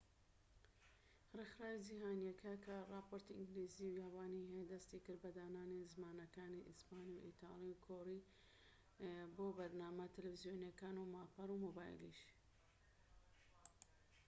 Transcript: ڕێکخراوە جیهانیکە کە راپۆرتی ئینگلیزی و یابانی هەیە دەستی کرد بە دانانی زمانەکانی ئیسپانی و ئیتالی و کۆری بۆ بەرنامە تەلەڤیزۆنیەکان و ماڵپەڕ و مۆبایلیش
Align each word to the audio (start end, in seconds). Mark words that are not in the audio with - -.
ڕێکخراوە 1.37 1.83
جیهانیکە 1.87 2.51
کە 2.65 2.75
راپۆرتی 2.93 3.37
ئینگلیزی 3.37 3.85
و 3.89 3.97
یابانی 4.01 4.47
هەیە 4.51 4.65
دەستی 4.73 5.03
کرد 5.05 5.19
بە 5.23 5.29
دانانی 5.37 5.89
زمانەکانی 5.93 6.67
ئیسپانی 6.69 7.15
و 7.15 7.23
ئیتالی 7.27 7.71
و 7.71 7.81
کۆری 7.85 8.19
بۆ 9.35 9.45
بەرنامە 9.57 10.05
تەلەڤیزۆنیەکان 10.15 10.95
و 10.99 11.09
ماڵپەڕ 11.13 11.49
و 11.51 11.61
مۆبایلیش 11.65 12.19